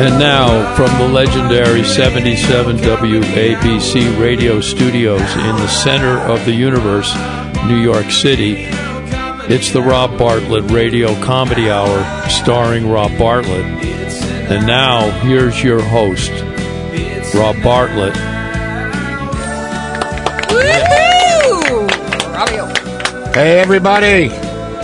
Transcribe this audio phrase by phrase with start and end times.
[0.00, 7.14] And now, from the legendary 77 WABC radio studios in the center of the universe,
[7.66, 8.64] New York City,
[9.52, 13.62] it's the Rob Bartlett Radio Comedy Hour starring Rob Bartlett.
[14.50, 16.30] And now, here's your host,
[17.34, 18.16] Rob Bartlett.
[23.34, 24.28] Hey, everybody.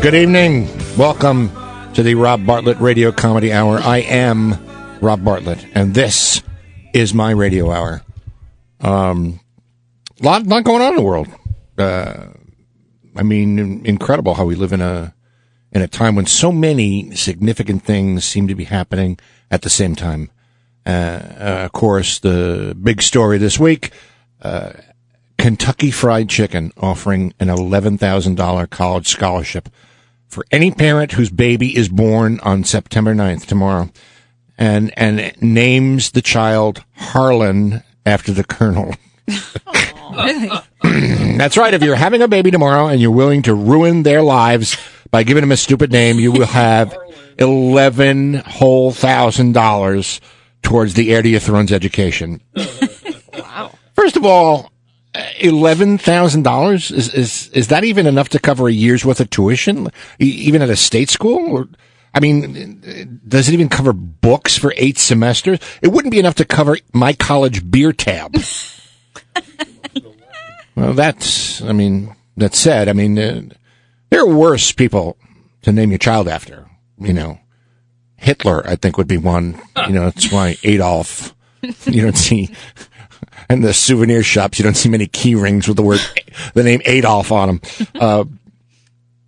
[0.03, 0.69] Good evening.
[0.99, 1.51] Welcome
[1.95, 3.79] to the Rob Bartlett Radio Comedy Hour.
[3.79, 4.66] I am
[5.01, 6.43] Rob Bartlett, and this
[6.93, 8.03] is my radio hour.
[8.81, 9.41] Um,
[10.21, 11.29] lot, lot going on in the world.
[11.79, 12.29] Uh,
[13.15, 15.15] I mean, incredible how we live in a
[15.73, 19.19] in a time when so many significant things seem to be happening
[19.51, 20.31] at the same time.
[20.87, 23.93] Uh, uh, of course, the big story this week:
[24.43, 24.73] uh,
[25.39, 29.69] Kentucky Fried Chicken offering an eleven thousand dollar college scholarship
[30.29, 33.91] for any parent whose baby is born on September 9th, tomorrow,
[34.59, 38.95] and and names the child Harlan after the colonel.
[40.83, 41.75] That's right.
[41.75, 44.77] If you're having a baby tomorrow and you're willing to ruin their lives
[45.11, 46.97] by giving them a stupid name, you will have
[47.39, 50.21] eleven whole thousand dollars
[50.63, 52.41] towards the heir to your throne's education.
[53.35, 53.73] wow.
[53.95, 54.71] First of all,
[55.41, 59.31] eleven thousand dollars is is is that even enough to cover a year's worth of
[59.31, 61.57] tuition, even at a state school?
[61.57, 61.69] Or,
[62.17, 65.59] I mean, does it even cover books for eight semesters?
[65.83, 68.35] It wouldn't be enough to cover my college beer tab.
[70.75, 71.61] well, that's.
[71.61, 73.43] I mean, that said, I mean, uh,
[74.09, 75.19] there are worse people
[75.61, 76.71] to name your child after.
[76.99, 77.39] You know,
[78.17, 79.61] Hitler, I think, would be one.
[79.87, 81.35] You know, that's why Adolf.
[81.85, 82.49] You don't see
[83.51, 86.01] in the souvenir shops, you don't see many key rings with the word,
[86.55, 87.61] the name Adolf on them.
[87.95, 88.25] Uh,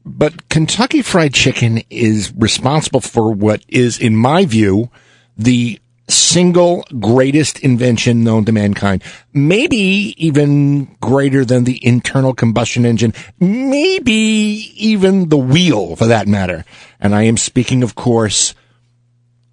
[0.09, 4.91] but Kentucky Fried Chicken is responsible for what is, in my view,
[5.37, 9.03] the single greatest invention known to mankind.
[9.35, 9.77] Maybe
[10.17, 13.13] even greater than the internal combustion engine.
[13.39, 16.65] Maybe even the wheel, for that matter.
[16.99, 18.55] And I am speaking, of course,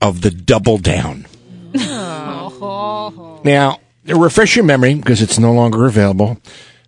[0.02, 1.28] of the double down.
[3.44, 6.40] Now, refresh your memory because it's no longer available.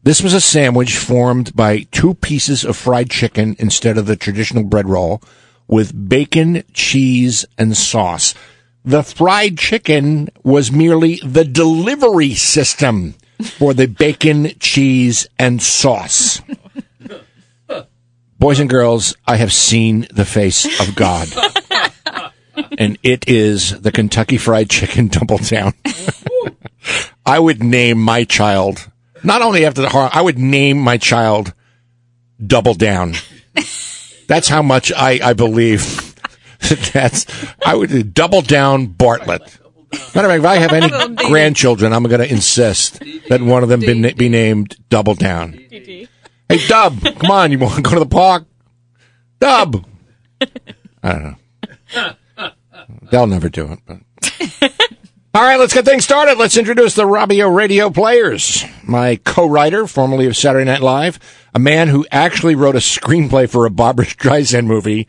[0.07, 4.63] This was a sandwich formed by two pieces of fried chicken instead of the traditional
[4.63, 5.22] bread roll
[5.68, 8.34] with bacon, cheese, and sauce.
[8.85, 13.16] The fried chicken was merely the delivery system
[13.57, 16.41] for the bacon, cheese, and sauce.
[18.40, 21.28] Boys and girls, I have seen the face of God.
[22.78, 25.73] and it is the Kentucky Fried Chicken Double Down.
[27.25, 28.90] I would name my child
[29.23, 30.09] not only after the horror.
[30.11, 31.53] I would name my child
[32.45, 33.13] Double Down.
[34.28, 36.16] That's how much I, I believe.
[36.94, 37.25] That's
[37.66, 39.41] I would double down Bartlett.
[40.13, 43.69] Matter of fact, if I have any grandchildren, I'm going to insist that one of
[43.69, 45.53] them be, be named Double Down.
[45.53, 48.45] Hey, Dub, come on, you want to go to the park?
[49.39, 49.85] Dub.
[51.03, 51.23] I don't
[51.95, 52.11] know.
[53.11, 53.79] They'll never do it.
[53.85, 54.73] But.
[55.37, 56.39] All right, let's get things started.
[56.39, 58.65] Let's introduce the Robbio Radio Players.
[58.81, 61.19] My co-writer, formerly of Saturday Night Live,
[61.53, 65.07] a man who actually wrote a screenplay for a Barbra Streisand movie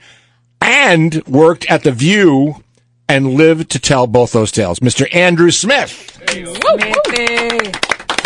[0.61, 2.63] and worked at The View
[3.09, 4.81] and lived to tell both those tales.
[4.81, 5.09] Mr.
[5.15, 6.21] Andrew Smith.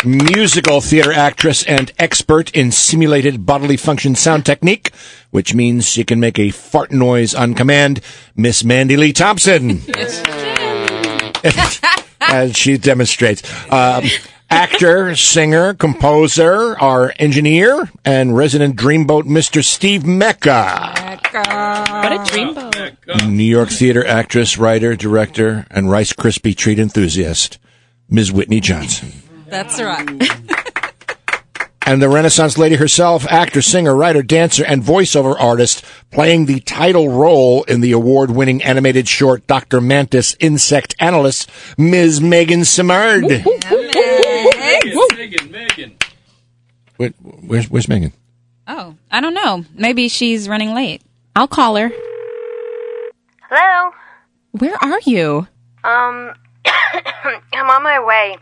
[0.03, 4.91] Musical theater actress and expert in simulated bodily function sound technique,
[5.31, 8.01] which means she can make a fart noise on command,
[8.35, 9.83] Miss Mandy Lee Thompson.
[12.21, 13.43] As she demonstrates.
[13.71, 14.05] Um,
[14.49, 19.63] actor, singer, composer, our engineer, and resident dreamboat, Mr.
[19.63, 20.93] Steve Mecca.
[20.95, 21.85] Mecca.
[21.89, 23.27] What a dreamboat.
[23.27, 27.59] New York theater actress, writer, director, and Rice Krispie treat enthusiast,
[28.09, 28.31] Ms.
[28.31, 29.11] Whitney Johnson.
[29.47, 30.53] That's right.
[31.85, 37.09] and the Renaissance lady herself, actor, singer, writer, dancer, and voiceover artist, playing the title
[37.09, 39.81] role in the award-winning animated short Dr.
[39.81, 42.21] Mantis Insect Analyst, Ms.
[42.21, 43.23] Megan Simard.
[43.23, 43.51] Megan,
[45.51, 45.97] Megan.
[46.97, 48.13] Wait, where's, where's Megan?
[48.67, 49.65] Oh, I don't know.
[49.73, 51.01] Maybe she's running late.
[51.35, 51.91] I'll call her.
[53.49, 53.91] Hello.
[54.51, 55.47] Where are you?
[55.83, 56.33] Um,
[57.53, 58.37] I'm on my way.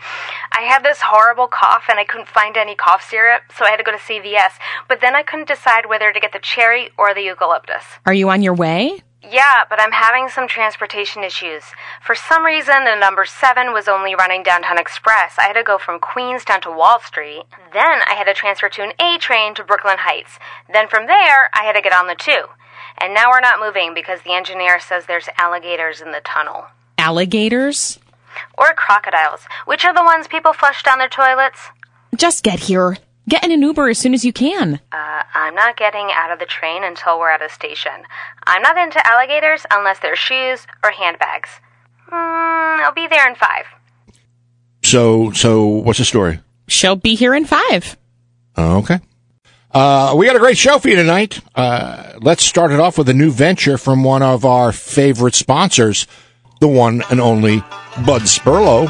[0.52, 3.78] I had this horrible cough and I couldn't find any cough syrup, so I had
[3.78, 4.54] to go to CVS.
[4.88, 7.84] But then I couldn't decide whether to get the cherry or the eucalyptus.
[8.06, 9.02] Are you on your way?
[9.24, 11.64] Yeah, but I'm having some transportation issues.
[12.04, 15.36] For some reason, the number 7 was only running Downtown Express.
[15.38, 17.44] I had to go from Queens down to Wall Street.
[17.72, 20.40] Then I had to transfer to an A train to Brooklyn Heights.
[20.72, 22.32] Then from there, I had to get on the 2.
[22.98, 26.66] And now we're not moving because the engineer says there's alligators in the tunnel.
[26.98, 28.00] Alligators?
[28.58, 31.60] Or crocodiles, which are the ones people flush down their toilets.
[32.16, 32.98] Just get here.
[33.30, 34.80] Get in an Uber as soon as you can.
[34.92, 37.92] Uh, I'm not getting out of the train until we're at a station.
[38.46, 41.50] I'm not into alligators unless they're shoes or handbags.
[42.12, 43.66] Mm, I'll be there in five.
[44.84, 46.40] So, so what's the story?
[46.68, 47.96] She'll be here in five.
[48.58, 49.00] Okay.
[49.74, 51.40] Uh, we got a great show for you tonight.
[51.56, 56.08] Uh, let's start it off with a new venture from one of our favorite sponsors,
[56.62, 57.60] the one and only
[58.06, 58.88] Bud Sperlo.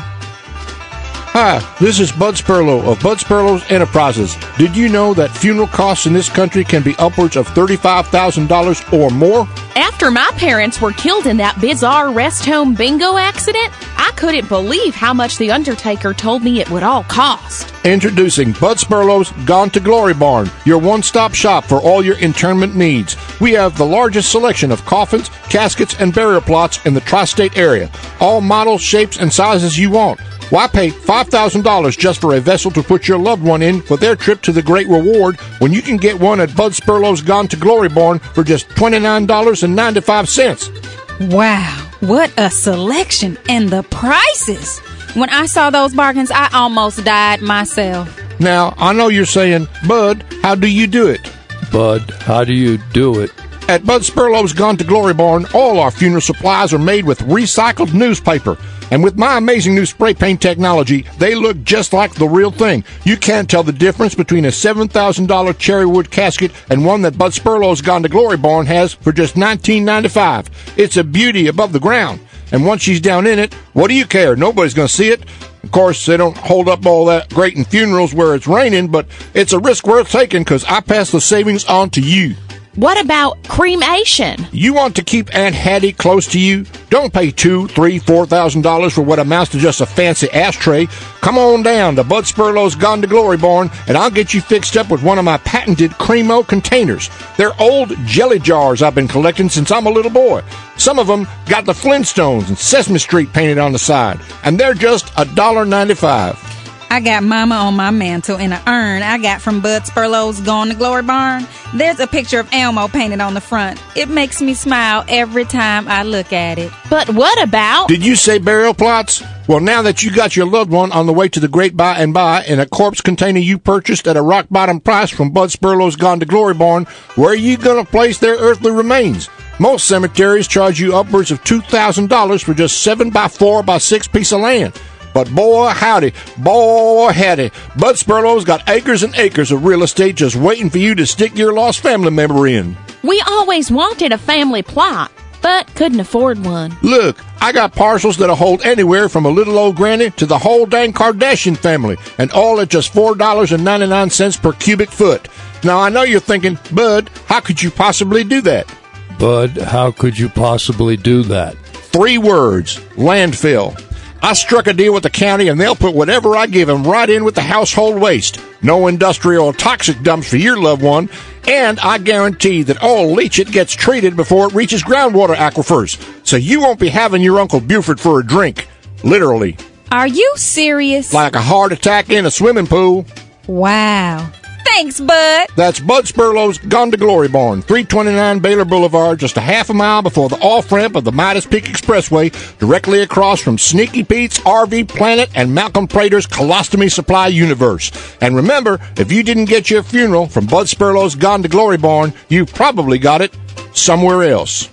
[1.34, 4.36] Hi, this is Bud Sperlo of Bud Sperlo's Enterprises.
[4.58, 9.10] Did you know that funeral costs in this country can be upwards of $35,000 or
[9.12, 9.48] more?
[9.78, 14.94] After my parents were killed in that bizarre rest home bingo accident, I couldn't believe
[14.94, 17.74] how much the undertaker told me it would all cost.
[17.86, 22.76] Introducing Bud Sperlo's Gone to Glory Barn, your one stop shop for all your internment
[22.76, 23.16] needs.
[23.40, 27.58] We have the largest selection of coffins, caskets, and burial plots in the tri state
[27.58, 27.90] area.
[28.20, 30.20] All models, shapes, and sizes you want.
[30.52, 34.18] Why pay $5,000 just for a vessel to put your loved one in for their
[34.18, 37.56] trip to the Great Reward when you can get one at Bud Sperlo's Gone to
[37.56, 41.32] Glory Barn for just $29.95?
[41.32, 44.80] Wow, what a selection and the prices.
[45.14, 48.20] When I saw those bargains, I almost died myself.
[48.42, 51.32] Now, I know you're saying, Bud, how do you do it?
[51.72, 53.32] Bud, how do you do it?
[53.70, 57.94] At Bud Sperlo's Gone to Glory Barn, all our funeral supplies are made with recycled
[57.94, 58.58] newspaper.
[58.92, 62.84] And with my amazing new spray paint technology, they look just like the real thing.
[63.06, 67.32] You can't tell the difference between a $7,000 cherry wood casket and one that Bud
[67.32, 70.48] Sperlo's Gone to Glory Barn has for just $19.95.
[70.78, 72.20] It's a beauty above the ground.
[72.52, 74.36] And once she's down in it, what do you care?
[74.36, 75.24] Nobody's going to see it.
[75.64, 79.08] Of course, they don't hold up all that great in funerals where it's raining, but
[79.34, 82.36] it's a risk worth taking because I pass the savings on to you.
[82.76, 84.48] What about cremation?
[84.54, 86.66] You want to keep Aunt Hattie close to you?
[86.90, 90.86] Don't pay two, three, four thousand dollars for what amounts to just a fancy ashtray.
[91.20, 94.78] Come on down to Bud Sperlo's Gone to Glory Barn, and I'll get you fixed
[94.78, 97.10] up with one of my patented Cremo containers.
[97.36, 100.42] They're old jelly jars I've been collecting since I'm a little boy.
[100.78, 104.74] Some of them got the Flintstones and Sesame Street painted on the side, and they're
[104.74, 106.51] just a dollar ninety-five.
[106.92, 110.68] I got Mama on my mantle in an urn I got from Bud Sperlo's Gone
[110.68, 111.48] to Glory Barn.
[111.74, 113.82] There's a picture of Elmo painted on the front.
[113.96, 116.70] It makes me smile every time I look at it.
[116.90, 117.88] But what about?
[117.88, 119.24] Did you say burial plots?
[119.48, 121.96] Well, now that you got your loved one on the way to the great by
[121.96, 125.50] and by in a corpse container you purchased at a rock bottom price from Bud
[125.50, 126.84] Sperlo's Gone to Glory Barn,
[127.16, 129.30] where are you going to place their earthly remains?
[129.62, 134.34] Most cemeteries charge you upwards of $2,000 for just 7 by 4 by 6 piece
[134.34, 134.74] of land.
[135.14, 140.36] But boy, howdy, boy, howdy, Bud Sperlo's got acres and acres of real estate just
[140.36, 142.78] waiting for you to stick your lost family member in.
[143.04, 145.12] We always wanted a family plot,
[145.42, 146.78] but couldn't afford one.
[146.82, 150.66] Look, I got parcels that'll hold anywhere from a little old granny to the whole
[150.66, 155.28] dang Kardashian family, and all at just $4.99 per cubic foot.
[155.64, 158.74] Now, I know you're thinking, Bud, how could you possibly do that?
[159.20, 161.56] Bud, how could you possibly do that?
[161.92, 163.80] Three words landfill.
[164.24, 167.10] I struck a deal with the county and they'll put whatever I give them right
[167.10, 168.40] in with the household waste.
[168.62, 171.10] No industrial or toxic dumps for your loved one.
[171.48, 175.98] And I guarantee that all leachate gets treated before it reaches groundwater aquifers.
[176.26, 178.68] So you won't be having your Uncle Buford for a drink.
[179.04, 179.58] Literally.
[179.92, 181.14] Are you serious?
[181.14, 183.06] Like a heart attack in a swimming pool.
[183.48, 184.32] Wow.
[184.66, 185.48] Thanks, Bud.
[185.56, 190.02] That's Bud Sperlo's Gone to Glory Barn, 329 Baylor Boulevard, just a half a mile
[190.02, 194.88] before the off ramp of the Midas Peak Expressway, directly across from Sneaky Pete's RV
[194.88, 197.92] Planet and Malcolm Prater's Colostomy Supply Universe.
[198.22, 202.14] And remember, if you didn't get your funeral from Bud Sperlo's Gone to Glory Barn,
[202.30, 203.36] you probably got it
[203.74, 204.70] somewhere else.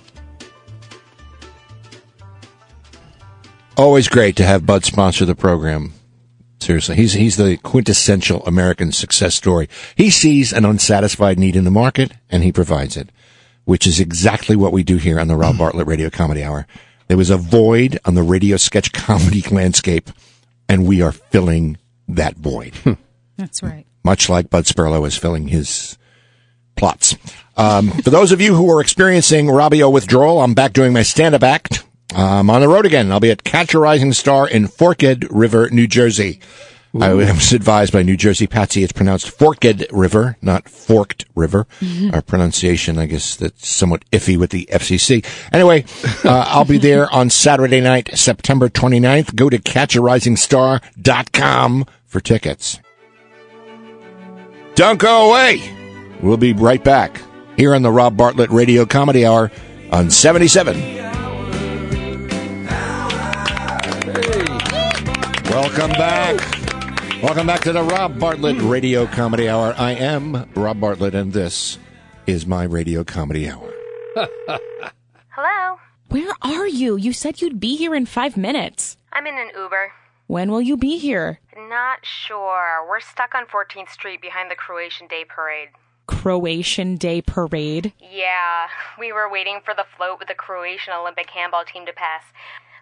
[3.77, 5.93] Always great to have Bud sponsor the program.
[6.59, 9.69] Seriously, he's he's the quintessential American success story.
[9.95, 13.09] He sees an unsatisfied need in the market and he provides it,
[13.65, 16.67] which is exactly what we do here on the Rob Bartlett Radio Comedy Hour.
[17.07, 20.09] There was a void on the radio sketch comedy landscape,
[20.67, 22.73] and we are filling that void.
[23.37, 23.85] That's right.
[24.03, 25.97] Much like Bud Sperlo is filling his
[26.75, 27.15] plots.
[27.57, 31.43] Um, for those of you who are experiencing Robbio withdrawal, I'm back doing my stand-up
[31.43, 31.83] act.
[32.15, 33.11] I'm on the road again.
[33.11, 36.39] I'll be at Catch a Rising Star in Forked River, New Jersey.
[36.99, 41.67] I was advised by New Jersey Patsy it's pronounced Forked River, not Forked River.
[42.13, 45.23] Our pronunciation, I guess, that's somewhat iffy with the FCC.
[45.53, 45.85] Anyway,
[46.25, 49.35] uh, I'll be there on Saturday night, September 29th.
[49.35, 52.79] Go to catcharisingstar.com for tickets.
[54.73, 55.61] Don't go away.
[56.21, 57.21] We'll be right back
[57.55, 59.51] here on the Rob Bartlett Radio Comedy Hour
[59.91, 61.18] on 77
[65.69, 67.21] Welcome back.
[67.21, 69.75] Welcome back to the Rob Bartlett Radio Comedy Hour.
[69.77, 71.77] I am Rob Bartlett, and this
[72.25, 73.71] is my Radio Comedy Hour.
[75.29, 75.77] Hello?
[76.09, 76.95] Where are you?
[76.95, 78.97] You said you'd be here in five minutes.
[79.13, 79.91] I'm in an Uber.
[80.25, 81.39] When will you be here?
[81.55, 82.83] Not sure.
[82.89, 85.69] We're stuck on 14th Street behind the Croatian Day Parade.
[86.07, 87.93] Croatian Day Parade.
[88.01, 88.67] Yeah,
[88.99, 92.23] we were waiting for the float with the Croatian Olympic handball team to pass.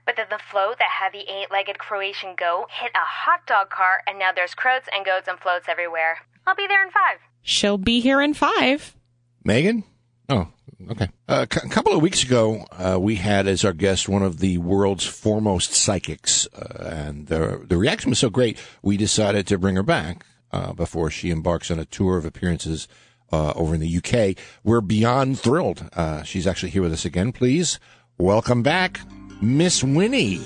[0.07, 3.69] But then the float that had the eight legged Croatian goat hit a hot dog
[3.69, 6.17] cart, and now there's croats and goats and floats everywhere.
[6.47, 7.19] I'll be there in five.
[7.43, 8.95] She'll be here in five.
[9.43, 9.83] Megan?
[10.29, 10.47] Oh,
[10.91, 11.09] okay.
[11.27, 14.39] Uh, c- a couple of weeks ago, uh, we had as our guest one of
[14.39, 19.57] the world's foremost psychics, uh, and the the reaction was so great, we decided to
[19.57, 22.87] bring her back uh, before she embarks on a tour of appearances
[23.31, 24.37] uh, over in the UK.
[24.63, 25.89] We're beyond thrilled.
[25.93, 27.31] Uh, she's actually here with us again.
[27.33, 27.77] Please
[28.17, 29.01] welcome back,
[29.41, 30.39] Miss Winnie.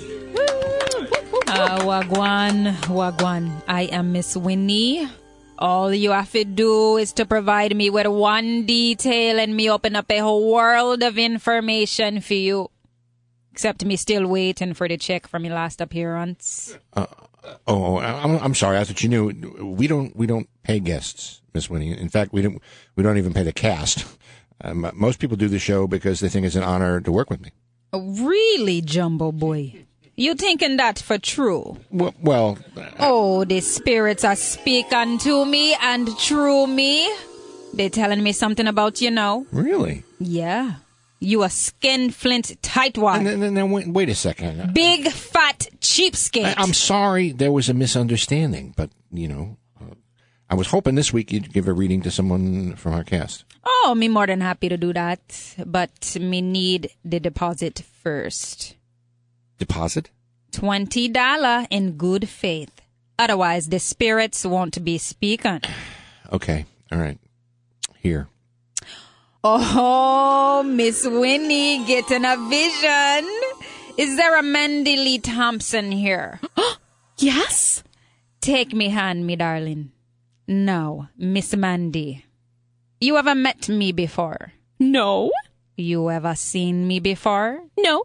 [1.47, 3.61] Uh, wagwan, wagwan.
[3.67, 5.07] I am Miss Winnie.
[5.57, 9.95] All you have to do is to provide me with one detail and me open
[9.95, 12.69] up a whole world of information for you.
[13.51, 16.77] Except me still waiting for the check from your last appearance.
[17.67, 18.77] Oh, I'm, I'm sorry.
[18.77, 19.31] I thought you knew.
[19.61, 21.97] We don't we don't pay guests, Miss Winnie.
[21.97, 22.61] In fact, we don't
[22.95, 24.05] we don't even pay the cast.
[24.63, 27.41] Um, most people do the show because they think it's an honor to work with
[27.41, 27.49] me.
[27.93, 29.85] Really, Jumbo Boy?
[30.15, 31.77] You thinking that for true?
[31.89, 32.57] Well, well
[32.99, 37.11] Oh, the spirits are speaking to me and through me.
[37.73, 39.45] They telling me something about you now.
[39.51, 40.03] really?
[40.19, 40.75] Yeah.
[41.19, 43.17] You a skin flint tightwad.
[43.17, 44.73] And then, then, wait, wait a second.
[44.73, 46.45] Big fat cheapskate.
[46.45, 47.31] I, I'm sorry.
[47.31, 49.60] There was a misunderstanding, but you know, uh,
[50.51, 53.45] I was hoping this week you'd give a reading to someone from our cast.
[53.63, 55.55] oh, me more than happy to do that.
[55.65, 58.75] But me need the deposit first.
[59.57, 60.09] Deposit.
[60.51, 62.81] Twenty dollar in good faith.
[63.17, 65.61] Otherwise the spirits won't be speaking.
[66.33, 66.65] Okay.
[66.93, 67.17] All right.
[67.99, 68.29] Here.
[69.43, 73.27] Oh, Miss Winnie getting a vision.
[73.97, 76.39] Is there a Mandy Lee Thompson here?
[77.17, 77.83] Yes?
[78.39, 79.91] Take me hand, me darling.
[80.51, 82.25] No, Miss Mandy.
[82.99, 84.51] You ever met me before?
[84.79, 85.31] No?
[85.77, 87.63] You ever seen me before?
[87.79, 88.03] No.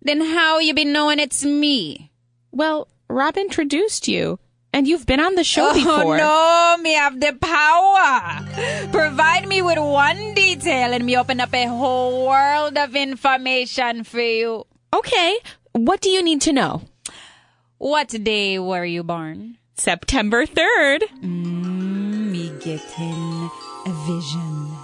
[0.00, 2.10] Then how you been knowing it's me?
[2.50, 4.38] Well, Rob introduced you,
[4.72, 6.16] and you've been on the show oh before.
[6.16, 8.88] no, me have the power.
[8.90, 14.20] Provide me with one detail and me open up a whole world of information for
[14.20, 14.64] you.
[14.94, 15.36] Okay.
[15.72, 16.80] What do you need to know?
[17.76, 19.58] What day were you born?
[19.76, 21.22] September 3rd.
[21.22, 23.50] Me getting
[23.86, 24.76] a vision.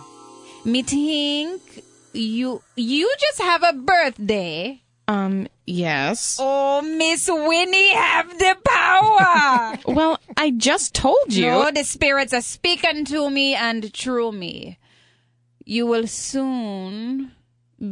[0.64, 4.82] Me think you you just have a birthday.
[5.06, 6.38] Um, yes.
[6.40, 9.78] Oh, Miss Winnie have the power.
[9.86, 11.46] Well, I just told you.
[11.46, 14.78] no, the spirits are speaking to me and through me.
[15.64, 17.32] You will soon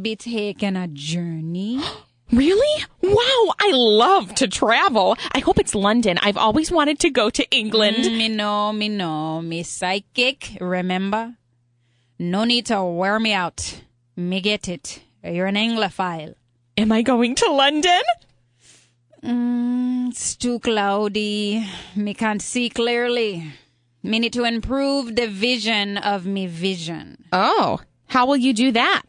[0.01, 1.81] be taking a journey.
[2.31, 2.83] Really?
[3.01, 5.17] Wow, I love to travel.
[5.33, 6.19] I hope it's London.
[6.21, 7.97] I've always wanted to go to England.
[7.97, 11.35] Mm, me know, me know, me psychic, remember?
[12.19, 13.81] No need to wear me out.
[14.15, 15.01] Me get it.
[15.23, 16.35] You're an Anglophile.
[16.77, 18.01] Am I going to London?
[19.23, 21.65] Mm, it's too cloudy.
[21.95, 23.51] Me can't see clearly.
[24.03, 27.25] Me need to improve the vision of me vision.
[27.33, 29.01] Oh, how will you do that?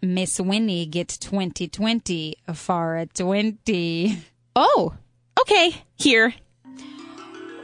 [0.00, 4.18] Miss Winnie gets 2020 for a 20.
[4.54, 4.94] Oh,
[5.40, 5.72] okay.
[5.96, 6.34] Here.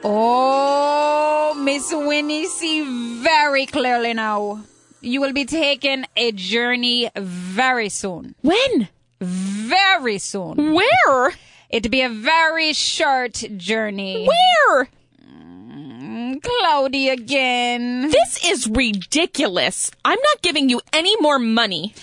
[0.03, 2.83] Oh, Miss Winnie see
[3.23, 4.62] very clearly now.
[5.00, 8.35] You will be taking a journey very soon.
[8.43, 8.88] When?
[9.21, 10.75] Very soon.
[10.75, 11.33] Where?
[11.71, 14.26] It'll be a very short journey.
[14.29, 14.88] Where?
[15.26, 18.11] Mm, Cloudy again.
[18.11, 19.91] This is ridiculous.
[20.05, 21.95] I'm not giving you any more money.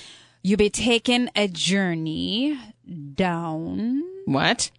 [0.43, 2.57] You'll be taking a journey
[3.13, 4.01] down.
[4.25, 4.71] What?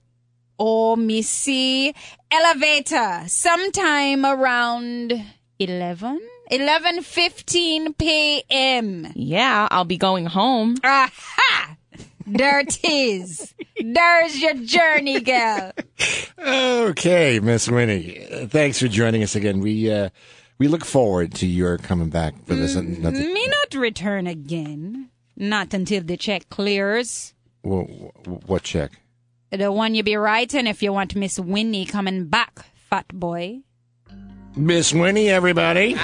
[0.59, 1.95] Oh, me see
[2.31, 5.12] elevator sometime around
[5.59, 9.12] 11, 11.15 p.m.
[9.14, 10.76] Yeah, I'll be going home.
[10.85, 11.76] Aha!
[12.26, 13.54] There it is.
[13.83, 15.73] There's your journey, girl.
[16.38, 18.25] Okay, Miss Winnie.
[18.26, 19.61] uh, Thanks for joining us again.
[19.61, 20.11] We uh,
[20.59, 22.75] we look forward to your coming back for this.
[22.76, 25.09] Another, Me not return again.
[25.36, 27.34] Not until the check clears.
[27.64, 27.84] Wh-
[28.26, 28.92] wh- what check?
[29.50, 33.60] The one you be writing if you want Miss Winnie coming back, fat boy.
[34.56, 35.96] Miss Winnie, everybody.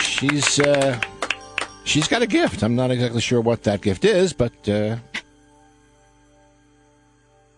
[0.00, 1.00] She's uh,
[1.84, 2.62] she's got a gift.
[2.62, 4.96] I'm not exactly sure what that gift is, but uh,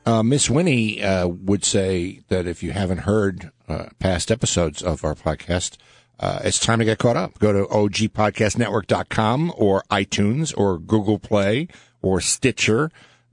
[0.06, 5.04] Uh, Miss Winnie uh, would say that if you haven't heard uh, past episodes of
[5.04, 5.76] our podcast,
[6.20, 7.38] uh, it's time to get caught up.
[7.38, 11.68] Go to ogpodcastnetwork.com or iTunes or Google Play
[12.02, 12.90] or Stitcher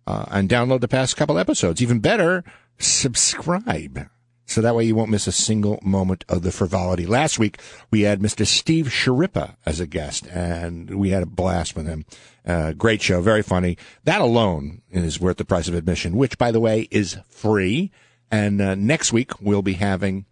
[0.08, 1.82] uh, and download the past couple episodes.
[1.82, 2.44] Even better,
[2.78, 4.08] subscribe.
[4.48, 7.08] So that way you won't miss a single moment of the frivolity.
[7.08, 8.46] Last week, we had Mr.
[8.46, 12.06] Steve Schirripa as a guest, and we had a blast with him.
[12.46, 13.76] Uh, great show, very funny.
[14.04, 17.92] That alone is worth the price of admission, which, by the way, is free.
[18.30, 20.26] And uh, next week, we'll be having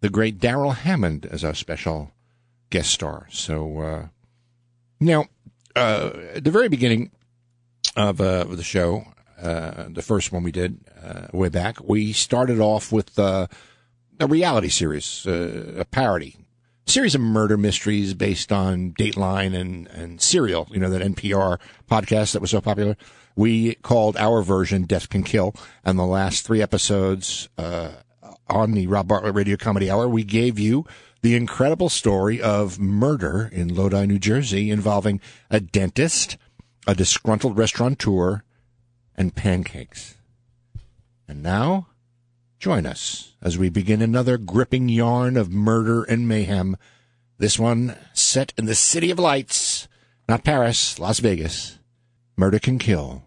[0.00, 2.12] the great Darrell Hammond as our special
[2.70, 3.26] guest star.
[3.30, 4.06] So, uh,
[4.98, 5.26] now,
[5.76, 7.10] uh, at the very beginning
[7.96, 9.04] of, uh, of the show,
[9.40, 13.46] uh, the first one we did uh, way back, we started off with uh,
[14.18, 16.36] a reality series, a parody
[16.86, 20.68] series of murder mysteries based on Dateline and and Serial.
[20.70, 21.58] You know that NPR
[21.90, 22.96] podcast that was so popular.
[23.34, 25.54] We called our version "Death Can Kill,"
[25.84, 27.48] and the last three episodes
[28.50, 30.84] on the Rob Bartlett Radio Comedy Hour, we gave you
[31.22, 36.36] the incredible story of murder in Lodi, New Jersey, involving a dentist,
[36.86, 38.42] a disgruntled restaurateur
[39.14, 40.16] and pancakes.
[41.28, 41.88] And now,
[42.58, 46.76] join us as we begin another gripping yarn of murder and mayhem.
[47.38, 49.88] This one set in the City of Lights,
[50.28, 51.78] not Paris, Las Vegas.
[52.36, 53.24] Murder can kill.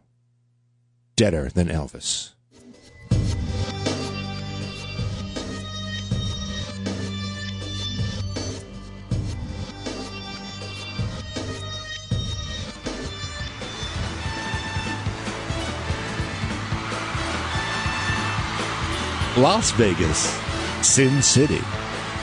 [1.15, 2.32] Deader than Elvis.
[19.37, 20.39] Las Vegas,
[20.83, 21.59] Sin City.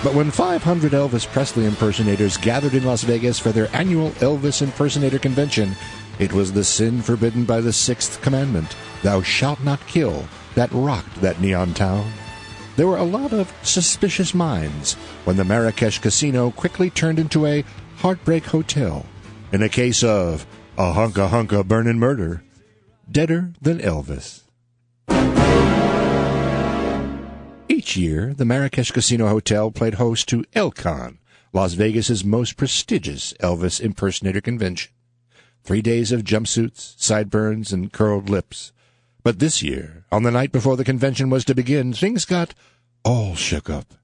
[0.04, 5.18] But when 500 Elvis Presley impersonators gathered in Las Vegas for their annual Elvis Impersonator
[5.18, 5.74] Convention,
[6.20, 11.20] it was the sin forbidden by the sixth commandment, Thou shalt not kill, that rocked
[11.20, 12.12] that neon town.
[12.76, 14.94] There were a lot of suspicious minds
[15.24, 17.64] when the Marrakesh Casino quickly turned into a
[17.96, 19.04] heartbreak hotel
[19.50, 20.46] in a case of
[20.78, 22.44] a hunka hunka burnin' murder,
[23.10, 24.42] deader than Elvis.
[27.80, 31.16] Each year, the Marrakesh Casino Hotel played host to ElCon,
[31.54, 34.92] Las Vegas's most prestigious Elvis impersonator convention.
[35.64, 38.72] Three days of jumpsuits, sideburns, and curled lips.
[39.22, 42.52] But this year, on the night before the convention was to begin, things got
[43.02, 43.94] all shook up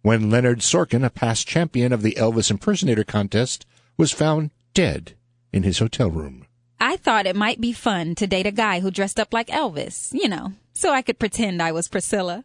[0.00, 3.66] when Leonard Sorkin, a past champion of the Elvis impersonator contest,
[3.98, 5.12] was found dead
[5.52, 6.46] in his hotel room.
[6.80, 10.14] I thought it might be fun to date a guy who dressed up like Elvis,
[10.14, 12.42] you know, so I could pretend I was Priscilla.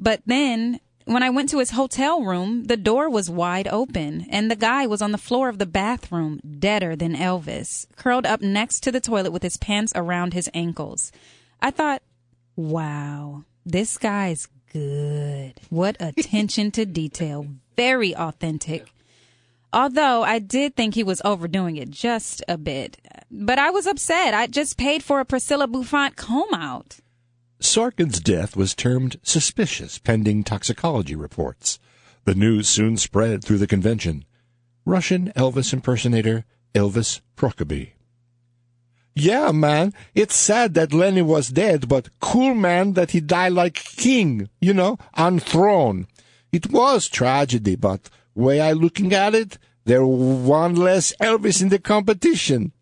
[0.00, 4.50] But then when I went to his hotel room, the door was wide open and
[4.50, 8.80] the guy was on the floor of the bathroom, deader than Elvis, curled up next
[8.80, 11.12] to the toilet with his pants around his ankles.
[11.60, 12.02] I thought,
[12.56, 15.60] wow, this guy's good.
[15.68, 17.46] What attention to detail.
[17.76, 18.90] Very authentic.
[19.72, 22.98] Although I did think he was overdoing it just a bit.
[23.30, 24.34] But I was upset.
[24.34, 26.98] I just paid for a Priscilla bouffant comb out.
[27.60, 31.78] Sorkin's death was termed suspicious pending toxicology reports.
[32.24, 34.24] The news soon spread through the convention.
[34.86, 36.44] Russian Elvis impersonator
[36.74, 37.94] Elvis Prokoby.
[39.14, 43.74] Yeah, man, it's sad that Lenny was dead, but cool, man, that he died like
[43.74, 46.06] king, you know, on throne.
[46.52, 51.78] It was tragedy, but way I looking at it, there one less Elvis in the
[51.78, 52.72] competition.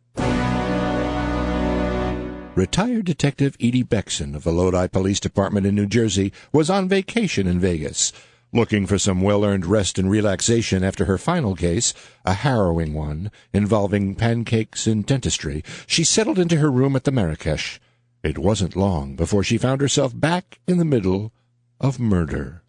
[2.58, 7.46] Retired Detective Edie Beckson of the Lodi Police Department in New Jersey was on vacation
[7.46, 8.12] in Vegas,
[8.52, 11.94] looking for some well-earned rest and relaxation after her final case,
[12.24, 15.62] a harrowing one involving pancakes and dentistry.
[15.86, 17.80] She settled into her room at the Marrakesh.
[18.24, 21.32] It wasn't long before she found herself back in the middle
[21.80, 22.64] of murder.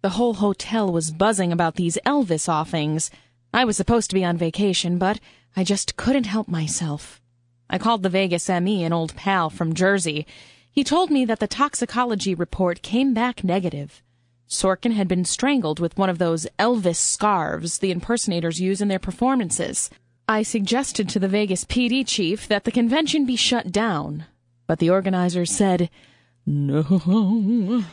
[0.00, 3.10] The whole hotel was buzzing about these Elvis offings.
[3.52, 5.20] I was supposed to be on vacation, but
[5.54, 7.19] I just couldn't help myself.
[7.72, 10.26] I called the Vegas ME, an old pal from Jersey.
[10.72, 14.02] He told me that the toxicology report came back negative.
[14.48, 18.98] Sorkin had been strangled with one of those Elvis scarves the impersonators use in their
[18.98, 19.88] performances.
[20.28, 24.24] I suggested to the Vegas PD chief that the convention be shut down,
[24.66, 25.88] but the organizers said,
[26.44, 27.84] no.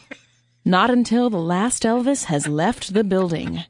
[0.65, 3.63] Not until the last Elvis has left the building.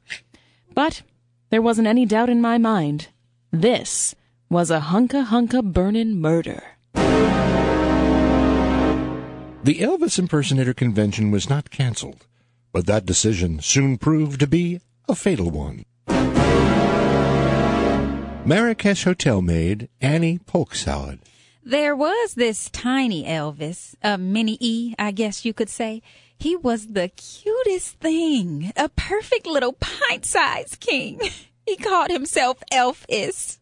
[0.73, 1.01] But
[1.49, 3.09] there wasn't any doubt in my mind.
[3.51, 4.15] This
[4.49, 6.63] was a hunka hunka burnin' murder.
[9.63, 12.25] The Elvis Impersonator Convention was not canceled,
[12.71, 14.79] but that decision soon proved to be
[15.09, 15.83] a fatal one.
[18.45, 21.19] Marrakesh hotel maid Annie Polk Salad.
[21.63, 26.01] There was this tiny Elvis, a mini E, I guess you could say.
[26.39, 31.19] He was the cutest thing, a perfect little pint-sized king.
[31.67, 33.57] He called himself Elvis.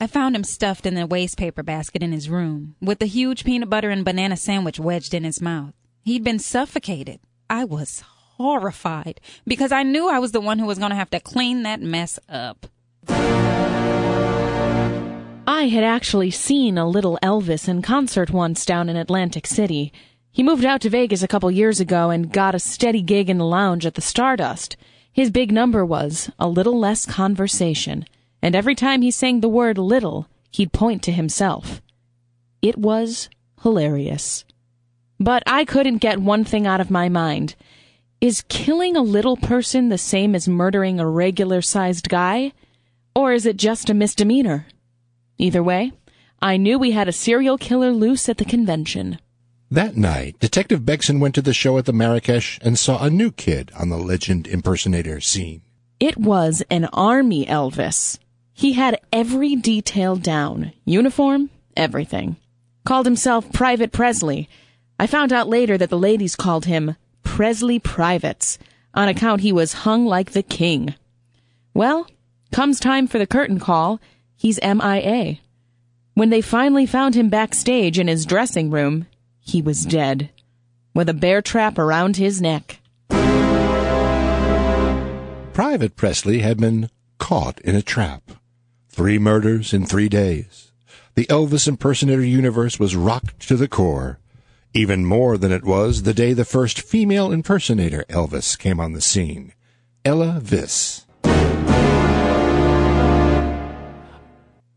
[0.00, 3.70] I found him stuffed in a wastepaper basket in his room, with a huge peanut
[3.70, 5.72] butter and banana sandwich wedged in his mouth.
[6.02, 7.20] He'd been suffocated.
[7.48, 8.02] I was
[8.36, 11.62] horrified because I knew I was the one who was going to have to clean
[11.62, 12.66] that mess up.
[15.46, 19.92] I had actually seen a little Elvis in concert once down in Atlantic City.
[20.32, 23.38] He moved out to Vegas a couple years ago and got a steady gig in
[23.38, 24.76] the lounge at the Stardust.
[25.12, 28.04] His big number was a little less conversation,
[28.44, 31.80] and every time he sang the word little, he'd point to himself.
[32.60, 33.30] It was
[33.62, 34.44] hilarious.
[35.18, 37.56] But I couldn't get one thing out of my mind.
[38.20, 42.52] Is killing a little person the same as murdering a regular sized guy?
[43.16, 44.66] Or is it just a misdemeanor?
[45.38, 45.92] Either way,
[46.42, 49.20] I knew we had a serial killer loose at the convention.
[49.70, 53.32] That night, Detective Begson went to the show at the Marrakesh and saw a new
[53.32, 55.62] kid on the legend impersonator scene.
[55.98, 58.18] It was an army Elvis.
[58.54, 62.36] He had every detail down uniform, everything.
[62.84, 64.48] Called himself Private Presley.
[64.98, 68.58] I found out later that the ladies called him Presley Privates,
[68.94, 70.94] on account he was hung like the king.
[71.74, 72.06] Well,
[72.52, 74.00] comes time for the curtain call,
[74.36, 75.38] he's MIA.
[76.14, 79.06] When they finally found him backstage in his dressing room,
[79.40, 80.30] he was dead,
[80.94, 82.78] with a bear trap around his neck.
[85.52, 86.88] Private Presley had been
[87.18, 88.22] caught in a trap.
[88.94, 90.70] Three murders in three days.
[91.16, 94.20] The Elvis impersonator universe was rocked to the core,
[94.72, 99.00] even more than it was the day the first female impersonator Elvis came on the
[99.00, 99.52] scene,
[100.04, 101.06] Ella Viss.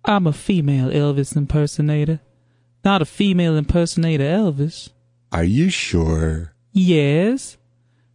[0.04, 2.20] I'm a female Elvis impersonator,
[2.84, 4.90] not a female impersonator Elvis.
[5.32, 6.56] Are you sure?
[6.74, 7.58] Yes,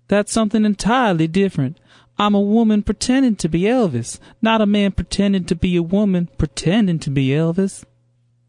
[0.08, 1.78] that's something entirely different.
[2.18, 6.28] I'm a woman pretending to be Elvis, not a man pretending to be a woman
[6.38, 7.84] pretending to be Elvis.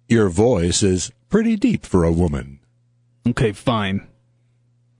[0.07, 2.59] Your voice is pretty deep for a woman.
[3.27, 4.07] Okay, fine.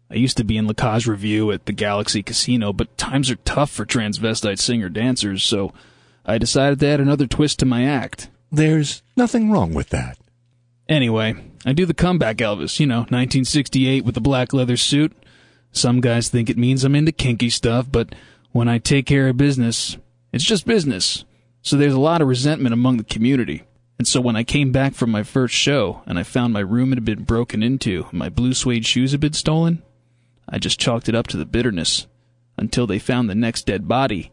[0.10, 3.36] I used to be in La Cage Revue at the Galaxy Casino, but times are
[3.38, 5.74] tough for transvestite singer dancers, so
[6.26, 8.30] I decided to add another twist to my act.
[8.52, 10.18] There's nothing wrong with that.
[10.88, 15.12] Anyway, I do the comeback Elvis, you know, 1968 with the black leather suit.
[15.72, 18.14] Some guys think it means I'm into kinky stuff, but
[18.54, 19.98] when I take care of business,
[20.32, 21.26] it's just business.
[21.64, 23.64] So there's a lot of resentment among the community.
[23.98, 26.92] And so when I came back from my first show and I found my room
[26.92, 29.82] had been broken into and my blue suede shoes had been stolen,
[30.48, 32.06] I just chalked it up to the bitterness
[32.56, 34.32] until they found the next dead body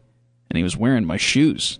[0.49, 1.79] and he was wearing my shoes.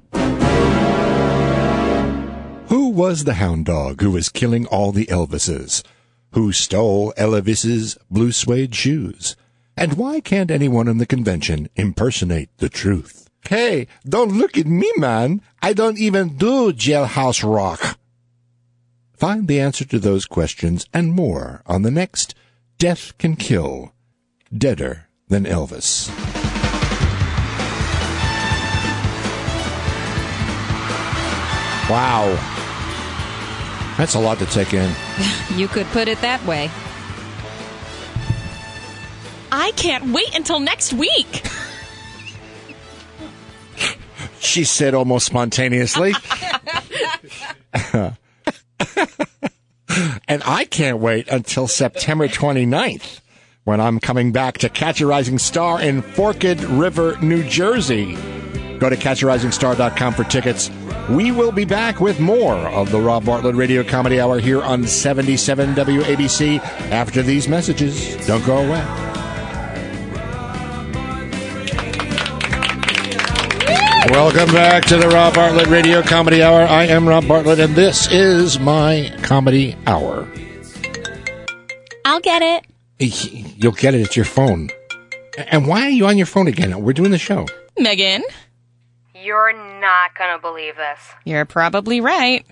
[2.70, 5.84] Who was the hound dog who was killing all the Elvises?
[6.32, 9.36] Who stole Elvis's blue suede shoes?
[9.82, 13.28] And why can't anyone in the convention impersonate the truth?
[13.50, 15.42] Hey, don't look at me, man.
[15.60, 17.98] I don't even do jailhouse rock.
[19.18, 22.36] Find the answer to those questions and more on the next
[22.78, 23.92] Death Can Kill.
[24.56, 26.10] Deader than Elvis.
[31.90, 32.38] Wow.
[33.98, 34.94] That's a lot to take in.
[35.56, 36.70] You could put it that way.
[39.52, 41.44] I can't wait until next week.
[44.40, 46.14] She said almost spontaneously.
[50.28, 53.20] and I can't wait until September 29th
[53.64, 58.16] when I'm coming back to Catch a Rising Star in Forked River, New Jersey.
[58.80, 60.72] Go to catcharisingstar.com for tickets.
[61.10, 64.88] We will be back with more of the Rob Bartlett Radio Comedy Hour here on
[64.88, 66.60] 77 WABC
[66.90, 68.16] after these messages.
[68.26, 69.11] Don't go away.
[74.12, 76.62] Welcome back to the Rob Bartlett Radio Comedy Hour.
[76.64, 80.28] I am Rob Bartlett, and this is my comedy hour.
[82.04, 82.66] I'll get it.
[83.58, 84.02] You'll get it.
[84.02, 84.70] It's your phone.
[85.38, 86.82] And why are you on your phone again?
[86.84, 87.48] We're doing the show.
[87.80, 88.24] Megan,
[89.16, 91.00] You're not gonna believe this.
[91.24, 92.46] you're probably right.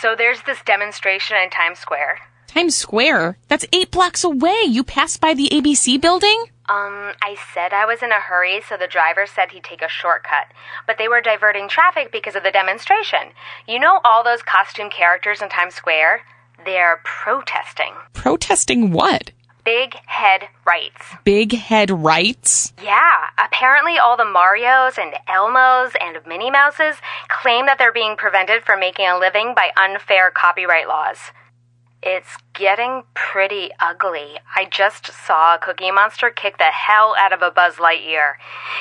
[0.00, 2.18] So there's this demonstration in Times Square.
[2.54, 3.38] Times Square?
[3.48, 4.64] That's eight blocks away.
[4.68, 6.44] You passed by the ABC building?
[6.68, 9.88] Um, I said I was in a hurry, so the driver said he'd take a
[9.88, 10.48] shortcut.
[10.86, 13.32] But they were diverting traffic because of the demonstration.
[13.66, 16.26] You know all those costume characters in Times Square?
[16.62, 17.94] They're protesting.
[18.12, 19.30] Protesting what?
[19.64, 21.06] Big Head Rights.
[21.24, 22.74] Big head rights?
[22.82, 26.96] Yeah, apparently all the Marios and Elmos and Minnie Mouses
[27.28, 31.16] claim that they're being prevented from making a living by unfair copyright laws.
[32.02, 34.38] It's getting pretty ugly.
[34.56, 38.32] I just saw a Cookie Monster kick the hell out of a Buzz Lightyear.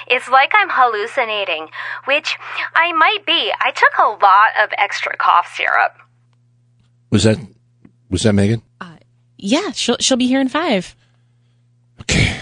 [0.08, 1.68] It's like I'm hallucinating,
[2.06, 2.38] which
[2.76, 3.54] I might be.
[3.60, 5.98] I took a lot of extra cough syrup.
[7.12, 7.38] Was that
[8.10, 8.62] was that Megan?
[9.38, 10.96] Yeah, she'll, she'll be here in five.
[12.02, 12.40] Okay.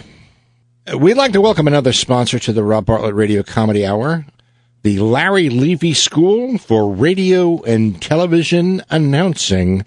[0.91, 4.25] Uh, We'd like to welcome another sponsor to the Rob Bartlett Radio Comedy Hour,
[4.83, 9.85] the Larry Levy School for Radio and Television Announcing,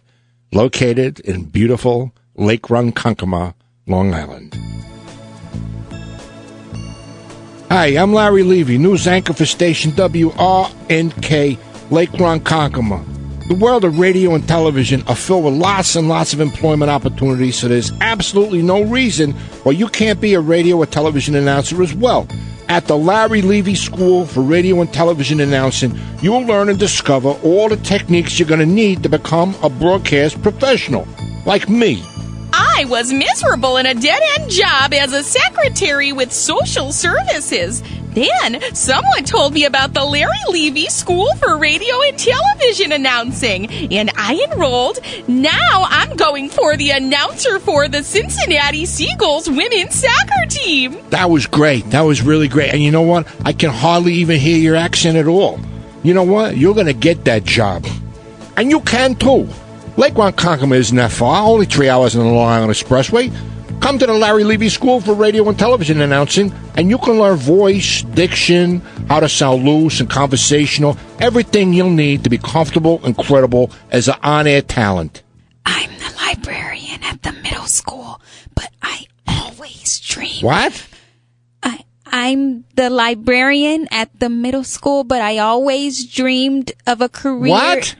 [0.52, 3.54] located in beautiful Lake Ronkonkoma,
[3.86, 4.58] Long Island.
[7.70, 11.58] Hi, I'm Larry Levy, news anchor for station WRNK,
[11.90, 13.48] Lake Ronkonkoma.
[13.48, 17.58] The world of radio and television are filled with lots and lots of employment opportunities,
[17.58, 19.32] so there's absolutely no reason
[19.64, 22.28] why you can't be a radio or television announcer as well.
[22.72, 27.68] At the Larry Levy School for Radio and Television Announcing, you'll learn and discover all
[27.68, 31.06] the techniques you're going to need to become a broadcast professional,
[31.44, 32.02] like me.
[32.54, 37.82] I was miserable in a dead end job as a secretary with social services.
[38.14, 44.10] Then someone told me about the Larry Levy School for Radio and Television Announcing, and
[44.16, 44.98] I enrolled.
[45.28, 50.96] Now I'm going for the announcer for the Cincinnati Seagulls women's soccer team.
[51.10, 51.84] That was great.
[51.90, 52.72] That was really great.
[52.72, 53.26] And you know what?
[53.46, 55.58] I can hardly even hear your accent at all.
[56.02, 56.56] You know what?
[56.56, 57.86] You're going to get that job.
[58.56, 59.48] And you can too.
[59.96, 63.32] Lake Ronkonkoma isn't that far, only three hours on the Long Island Expressway.
[63.82, 67.36] Come to the Larry Levy School for Radio and Television Announcing, and you can learn
[67.36, 73.18] voice, diction, how to sound loose and conversational, everything you'll need to be comfortable and
[73.18, 75.24] credible as an on air talent.
[75.66, 78.20] I'm the librarian at the middle school,
[78.54, 80.42] but I always dream.
[80.42, 80.86] What?
[81.64, 87.50] I, I'm the librarian at the middle school, but I always dreamed of a career.
[87.50, 87.96] What?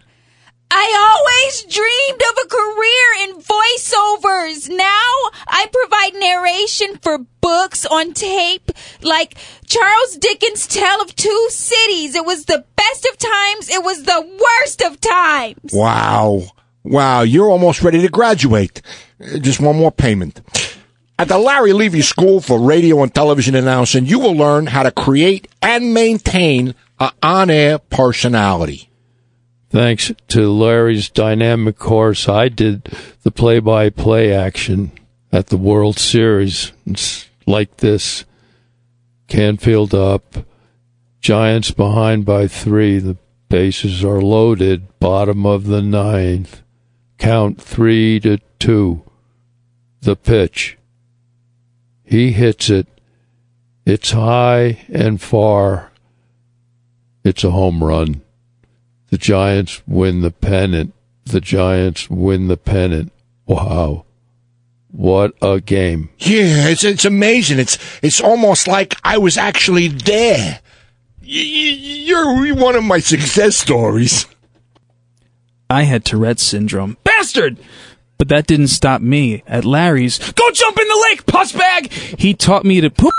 [0.74, 4.74] I always dreamed of a career in voiceovers.
[4.74, 5.12] Now
[5.46, 12.14] I provide narration for books on tape, like Charles Dickens' Tale of Two Cities.
[12.14, 13.68] It was the best of times.
[13.68, 15.72] It was the worst of times.
[15.72, 16.42] Wow.
[16.84, 18.80] Wow, you're almost ready to graduate.
[19.22, 20.40] Uh, Just one more payment.
[21.18, 24.90] At the Larry Levy School for Radio and Television Announcing, you will learn how to
[24.90, 28.88] create and maintain an on-air personality.
[29.72, 34.92] Thanks to Larry's dynamic course, I did the play by play action
[35.32, 36.72] at the World Series.
[36.84, 38.26] It's like this
[39.28, 40.44] Canfield up,
[41.22, 42.98] Giants behind by three.
[42.98, 43.16] The
[43.48, 46.60] bases are loaded, bottom of the ninth.
[47.16, 49.02] Count three to two.
[50.02, 50.76] The pitch.
[52.04, 52.88] He hits it.
[53.86, 55.92] It's high and far.
[57.24, 58.20] It's a home run.
[59.12, 60.94] The Giants win the pennant.
[61.26, 63.12] The Giants win the pennant.
[63.44, 64.06] Wow.
[64.90, 66.08] What a game.
[66.16, 67.58] Yeah, it's it's amazing.
[67.58, 70.60] It's it's almost like I was actually there.
[71.20, 74.24] Y- y- You're one of my success stories.
[75.68, 76.96] I had Tourette's syndrome.
[77.04, 77.58] Bastard!
[78.16, 80.18] But that didn't stop me at Larry's.
[80.32, 81.92] Go jump in the lake, puss bag!
[81.92, 83.12] He taught me to poop,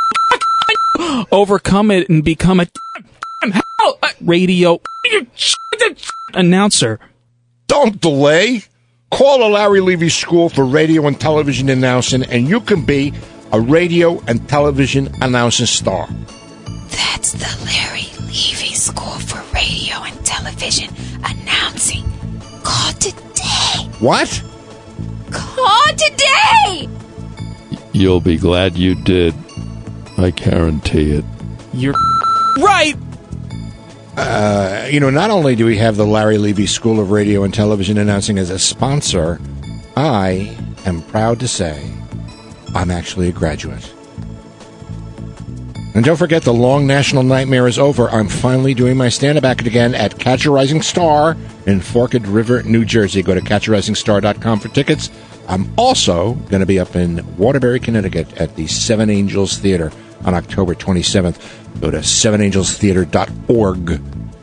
[1.31, 2.67] overcome it, and become a
[4.21, 4.81] radio
[6.35, 6.99] announcer.
[7.67, 8.63] Don't delay.
[9.11, 13.13] Call the Larry Levy School for Radio and Television Announcing, and you can be
[13.51, 16.07] a radio and television announcing star.
[16.89, 20.89] That's the Larry Levy School for Radio and Television
[21.23, 22.03] Announcing.
[22.63, 23.89] Call today.
[23.99, 24.43] What?
[25.31, 26.89] Call today.
[27.91, 29.35] You'll be glad you did.
[30.17, 31.25] I guarantee it.
[31.73, 31.93] You're
[32.57, 32.95] right!
[34.15, 37.53] Uh, you know, not only do we have the Larry Levy School of Radio and
[37.53, 39.39] Television Announcing as a sponsor,
[39.95, 41.91] I am proud to say
[42.75, 43.91] I'm actually a graduate.
[45.95, 48.09] And don't forget, the long national nightmare is over.
[48.09, 52.63] I'm finally doing my stand-up act again at Catch a Rising Star in Forked River,
[52.63, 53.21] New Jersey.
[53.21, 55.11] Go to catcharisingstar.com for tickets.
[55.47, 59.91] I'm also going to be up in Waterbury, Connecticut at the Seven Angels Theater
[60.25, 61.81] on October 27th.
[61.81, 63.85] Go to sevenangelstheater.org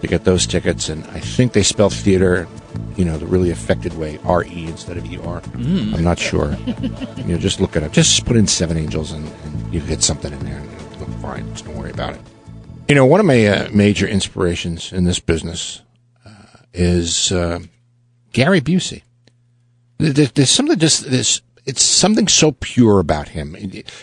[0.00, 0.88] to get those tickets.
[0.88, 2.48] And I think they spell theater,
[2.96, 5.42] you know, the really affected way, R-E instead of E-R.
[5.54, 6.56] I'm not sure.
[7.16, 7.92] you know, just look it up.
[7.92, 10.56] Just put in Seven Angels and, and you get something in there.
[10.58, 11.48] And it'll look fine.
[11.52, 12.20] Just don't worry about it.
[12.88, 15.82] You know, one of my uh, major inspirations in this business
[16.26, 16.30] uh,
[16.72, 17.60] is uh,
[18.32, 19.02] Gary Busey.
[19.98, 23.56] There- there- There's something just this it's something so pure about him.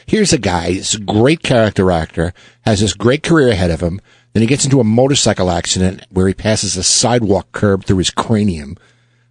[0.05, 4.01] Here's a guy, he's a great character actor, has this great career ahead of him.
[4.33, 8.11] Then he gets into a motorcycle accident where he passes a sidewalk curb through his
[8.11, 8.77] cranium,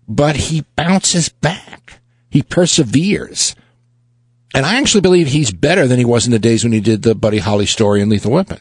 [0.09, 2.01] but he bounces back.
[2.31, 3.55] He perseveres.
[4.55, 7.03] And I actually believe he's better than he was in the days when he did
[7.03, 8.59] the Buddy Holly story in Lethal Weapon.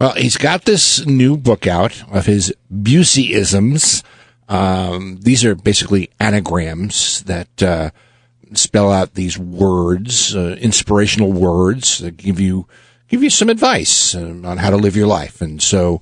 [0.00, 4.02] Well, he's got this new book out of his Buseyisms.
[4.48, 7.90] Um, these are basically anagrams that uh,
[8.58, 12.66] spell out these words, uh, inspirational words that give you
[13.08, 15.40] give you some advice uh, on how to live your life.
[15.40, 16.00] And so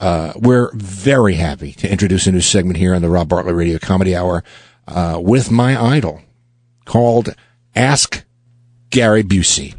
[0.00, 3.78] uh, we're very happy to introduce a new segment here on the Rob Bartlett Radio
[3.78, 4.44] Comedy Hour
[4.86, 6.22] uh, with my idol
[6.84, 7.34] called
[7.74, 8.24] Ask
[8.90, 9.74] Gary Busey.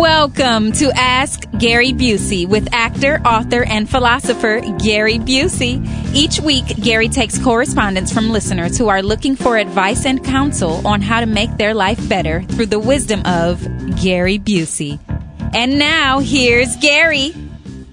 [0.00, 5.86] Welcome to Ask Gary Busey with actor, author, and philosopher Gary Busey.
[6.14, 11.02] Each week, Gary takes correspondence from listeners who are looking for advice and counsel on
[11.02, 13.60] how to make their life better through the wisdom of
[14.00, 14.98] Gary Busey.
[15.54, 17.34] And now, here's Gary.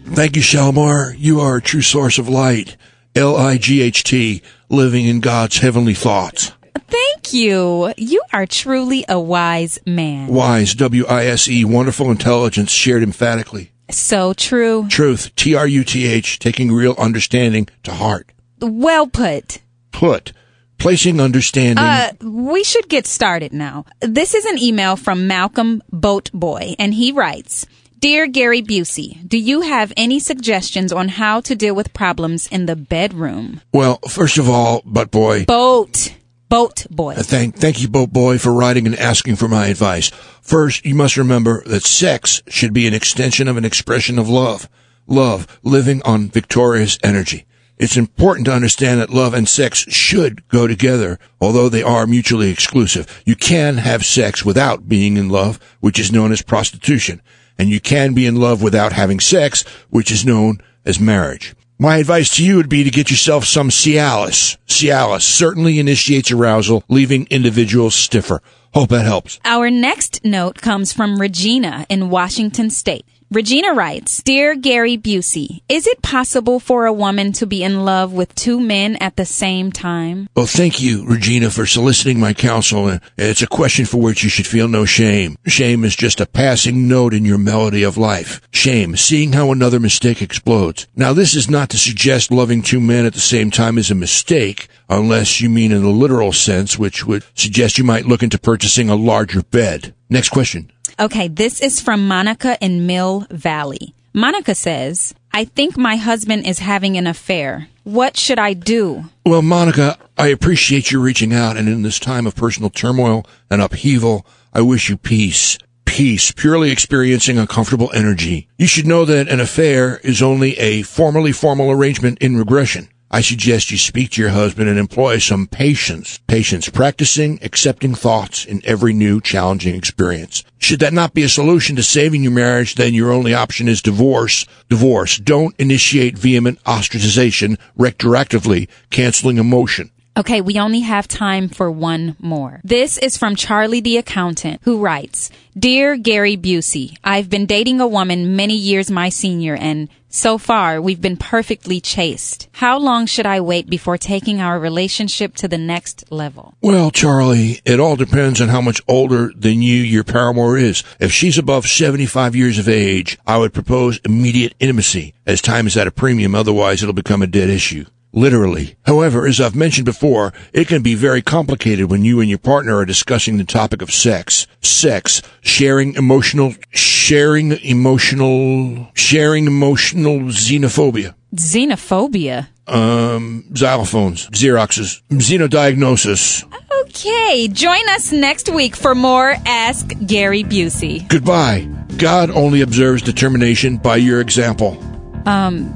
[0.06, 1.14] Thank you, Shalmar.
[1.18, 2.78] You are a true source of light.
[3.16, 6.54] L I G H T, living in God's heavenly thoughts.
[6.78, 7.94] Thank you.
[7.98, 10.28] You are truly a wise man.
[10.28, 13.72] Wise, W I S E, wonderful intelligence shared emphatically.
[13.90, 14.88] So true.
[14.90, 18.32] Truth, T R U T H, taking real understanding to heart.
[18.60, 19.60] Well put.
[19.92, 20.34] Put,
[20.78, 21.84] placing understanding.
[21.84, 23.86] Uh, we should get started now.
[24.02, 27.66] This is an email from Malcolm Boatboy, and he writes,
[28.00, 32.68] Dear Gary Busey, do you have any suggestions on how to deal with problems in
[32.68, 33.62] the bedroom?
[33.74, 36.14] well, first of all, butt boy, Boat.
[36.50, 37.16] Boat boy.
[37.16, 40.10] Uh, Thank, thank you, Boat Boy, for writing and asking for my advice.
[40.42, 44.70] First, you must remember that sex should be an extension of an expression of love.
[45.08, 47.46] Love, living on victorious energy.
[47.78, 52.50] It's important to understand that love and sex should go together, although they are mutually
[52.50, 53.22] exclusive.
[53.26, 57.22] You can have sex without being in love, which is known as prostitution.
[57.60, 61.56] And you can be in love without having sex, which is known as marriage.
[61.80, 64.58] My advice to you would be to get yourself some Cialis.
[64.66, 68.42] Cialis certainly initiates arousal, leaving individuals stiffer.
[68.74, 69.40] Hope that helps.
[69.46, 73.06] Our next note comes from Regina in Washington State.
[73.30, 78.14] Regina writes, Dear Gary Busey, is it possible for a woman to be in love
[78.14, 80.30] with two men at the same time?
[80.34, 82.86] Well, thank you, Regina, for soliciting my counsel.
[82.86, 85.36] Uh, It's a question for which you should feel no shame.
[85.46, 88.40] Shame is just a passing note in your melody of life.
[88.54, 90.88] Shame, seeing how another mistake explodes.
[90.96, 93.96] Now, this is not to suggest loving two men at the same time is a
[93.96, 98.40] mistake, unless you mean in the literal sense, which would suggest you might look into
[98.40, 99.94] purchasing a larger bed.
[100.10, 100.72] Next question.
[101.00, 103.94] Okay, this is from Monica in Mill Valley.
[104.16, 107.68] Monica says, I think my husband is having an affair.
[107.84, 109.06] What should I do?
[109.24, 113.62] Well, Monica, I appreciate you reaching out, and in this time of personal turmoil and
[113.62, 115.60] upheaval, I wish you peace.
[115.86, 118.48] Peace, purely experiencing a comfortable energy.
[118.58, 122.90] You should know that an affair is only a formally formal arrangement in regression.
[123.10, 126.20] I suggest you speak to your husband and employ some patience.
[126.28, 130.44] Patience, practicing accepting thoughts in every new challenging experience.
[130.58, 133.82] Should that not be a solution to saving your marriage, then your only option is
[133.82, 134.46] divorce.
[134.68, 135.18] Divorce.
[135.18, 139.90] Don't initiate vehement ostracization retroactively, canceling emotion.
[140.18, 142.60] Okay, we only have time for one more.
[142.64, 147.88] This is from Charlie the accountant who writes, Dear Gary Busey, I've been dating a
[147.88, 152.48] woman many years my senior and so far we've been perfectly chaste.
[152.54, 156.56] How long should I wait before taking our relationship to the next level?
[156.62, 160.84] Well, Charlie, it all depends on how much older than you your paramour is.
[161.00, 165.78] If she's above 75 years of age, I would propose immediate intimacy, as time is
[165.78, 167.86] at a premium, otherwise it'll become a dead issue.
[168.14, 168.76] Literally.
[168.86, 172.76] However, as I've mentioned before, it can be very complicated when you and your partner
[172.78, 174.48] are discussing the topic of sex.
[174.62, 181.14] Sex, sharing emotional, sharing emotional, sharing emotional xenophobia.
[181.36, 182.48] Xenophobia.
[182.68, 186.44] Um, xylophones, Xeroxes, xenodiagnosis.
[186.82, 191.08] Okay, join us next week for more Ask Gary Busey.
[191.08, 191.70] Goodbye.
[191.98, 194.78] God only observes determination by your example.
[195.26, 195.74] Um,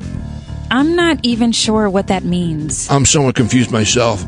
[0.71, 2.89] I'm not even sure what that means.
[2.89, 4.25] I'm somewhat confused myself.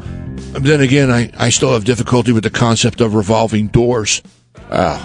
[0.52, 4.22] Then again, I, I still have difficulty with the concept of revolving doors.
[4.70, 4.98] Uh,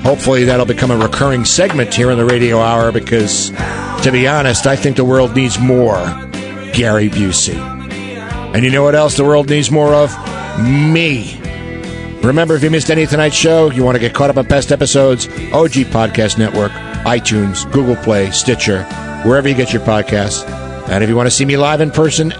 [0.00, 3.50] hopefully, that'll become a recurring segment here in the radio hour because,
[4.02, 5.94] to be honest, I think the world needs more
[6.72, 7.54] Gary Busey.
[7.54, 10.10] And you know what else the world needs more of?
[10.58, 11.40] Me.
[12.24, 14.46] Remember, if you missed any of tonight's show, you want to get caught up on
[14.46, 16.72] past episodes, OG Podcast Network,
[17.04, 18.82] iTunes, Google Play, Stitcher,
[19.24, 20.63] wherever you get your podcasts.
[20.88, 22.32] And if you want to see me live in person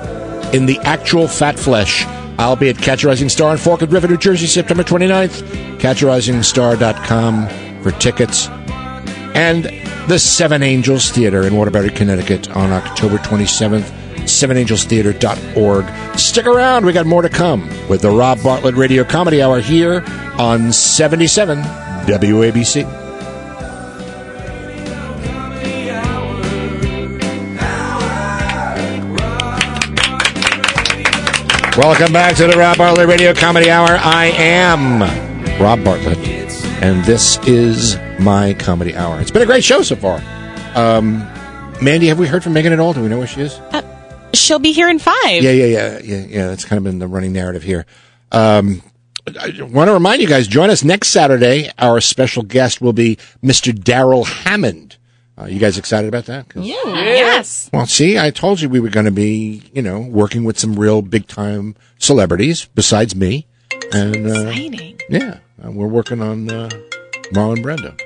[0.53, 2.05] in the actual fat flesh,
[2.39, 5.79] I'll be at Catch a Rising Star in Forked River, New Jersey, September 29th.
[5.79, 7.49] CatchARisingStar.com
[7.83, 8.49] for tickets.
[9.35, 9.65] And
[10.09, 13.91] the Seven Angels Theater in Waterbury, Connecticut on October 27th.
[14.25, 16.19] SevenAngelsTheater.org.
[16.19, 20.03] Stick around, we got more to come with the Rob Bartlett Radio Comedy Hour here
[20.39, 23.04] on 77 WABC.
[31.77, 33.89] Welcome back to the Rob Bartlett Radio Comedy Hour.
[33.89, 35.01] I am
[35.61, 36.17] Rob Bartlett,
[36.81, 39.21] and this is my comedy hour.
[39.21, 40.23] It's been a great show so far.
[40.77, 41.19] Um,
[41.83, 42.93] Mandy, have we heard from Megan at all?
[42.93, 43.55] Do we know where she is?
[43.73, 43.83] Uh,
[44.35, 45.43] she'll be here in five.
[45.43, 46.47] Yeah, yeah, yeah, yeah, yeah.
[46.47, 47.87] That's kind of been the running narrative here.
[48.31, 48.81] Um,
[49.27, 51.71] I want to remind you guys, join us next Saturday.
[51.77, 53.77] Our special guest will be Mr.
[53.77, 54.94] Darrell Hammond.
[55.37, 56.47] Uh, you guys excited about that?
[56.55, 56.75] Yeah.
[56.87, 57.69] Yes.
[57.73, 60.79] Well, see, I told you we were going to be, you know, working with some
[60.79, 63.47] real big time celebrities besides me.
[63.93, 65.01] And uh, Exciting.
[65.09, 66.69] yeah, uh, we're working on uh,
[67.33, 67.99] Marlon Brando.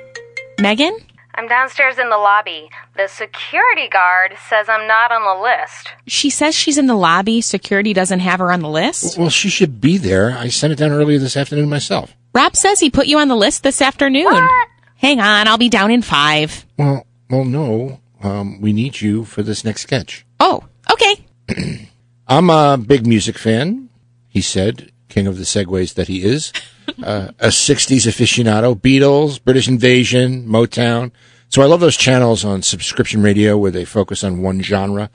[0.59, 0.97] Megan?
[1.35, 2.67] I'm downstairs in the lobby.
[2.97, 5.89] The security guard says I'm not on the list.
[6.07, 7.41] She says she's in the lobby.
[7.41, 9.17] Security doesn't have her on the list.
[9.17, 10.31] Well, she should be there.
[10.31, 12.13] I sent it down earlier this afternoon myself.
[12.33, 14.25] Rob says he put you on the list this afternoon.
[14.25, 14.67] What?
[14.97, 16.65] Hang on, I'll be down in five.
[16.77, 17.99] Well, well, no.
[18.21, 20.25] Um, we need you for this next sketch.
[20.39, 21.25] Oh, okay.
[22.27, 23.89] I'm a big music fan,
[24.27, 26.53] he said, king of the segues that he is.
[27.03, 31.11] uh, a 60s aficionado, Beatles, British Invasion, Motown.
[31.49, 35.09] So I love those channels on subscription radio where they focus on one genre.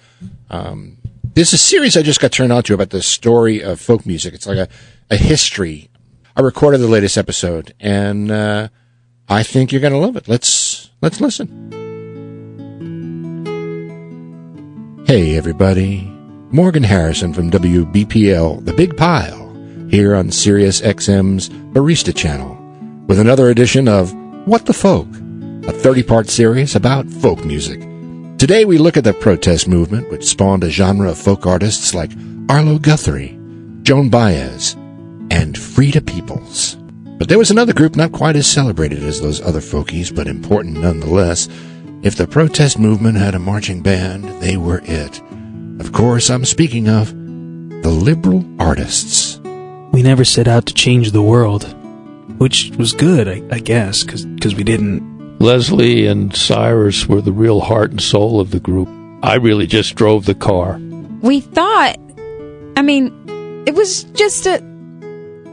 [0.51, 0.99] Um,
[1.35, 4.35] there's a series I just got turned on to about the story of folk music.
[4.35, 4.69] It's like a,
[5.11, 5.91] a history.
[6.37, 8.69] I recorded the latest episode and, uh,
[9.29, 10.29] I think you're going to love it.
[10.29, 11.84] Let's, let's listen.
[15.15, 16.13] Hey, everybody.
[16.51, 19.49] Morgan Harrison from WBPL, The Big Pile,
[19.89, 22.57] here on Sirius XM's Barista Channel,
[23.07, 24.13] with another edition of
[24.45, 25.07] What the Folk,
[25.69, 27.79] a 30 part series about folk music.
[28.39, 32.11] Today we look at the protest movement, which spawned a genre of folk artists like
[32.49, 33.39] Arlo Guthrie,
[33.83, 34.75] Joan Baez,
[35.31, 36.75] and Frida Peoples.
[37.19, 40.81] But there was another group not quite as celebrated as those other folkies, but important
[40.81, 41.49] nonetheless.
[42.05, 45.23] If the protest movement had a marching band, they were it.
[45.81, 49.41] Of course, I'm speaking of the liberal artists.
[49.91, 51.65] We never set out to change the world,
[52.37, 55.39] which was good, I, I guess, because we didn't.
[55.39, 58.91] Leslie and Cyrus were the real heart and soul of the group.
[59.23, 60.79] I really just drove the car.
[61.23, 61.97] We thought,
[62.77, 64.57] I mean, it was just a,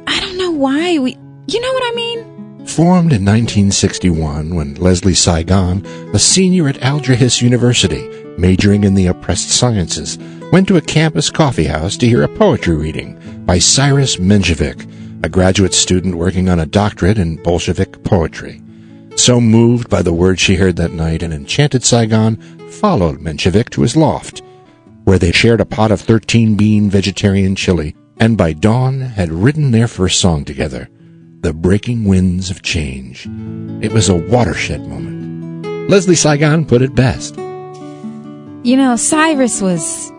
[0.06, 2.31] I don't know why we, you know what I mean?
[2.66, 8.08] Formed in 1961 when Leslie Saigon, a senior at Algehis University,
[8.38, 10.18] majoring in the oppressed sciences,
[10.52, 14.88] went to a campus coffeehouse to hear a poetry reading by Cyrus Menshevik,
[15.24, 18.62] a graduate student working on a doctorate in Bolshevik poetry.
[19.16, 22.38] So moved by the words she heard that night, an enchanted Saigon
[22.70, 24.42] followed Menshevik to his loft,
[25.04, 29.72] where they shared a pot of 13 bean vegetarian chili, and by dawn had written
[29.72, 30.90] their first song together,
[31.42, 33.28] The Breaking Winds of Change.
[33.84, 35.90] It was a watershed moment.
[35.90, 37.36] Leslie Saigon put it best.
[38.64, 40.12] You know, Cyrus was,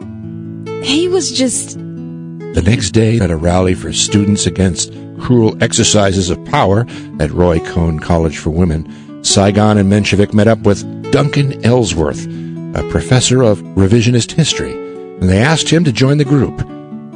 [0.83, 6.45] he was just, The next day, at a rally for students against cruel exercises of
[6.47, 6.85] power
[7.20, 12.27] at Roy Cohn College for Women, Saigon and Menshevik met up with Duncan Ellsworth,
[12.75, 16.66] a professor of revisionist history, and they asked him to join the group,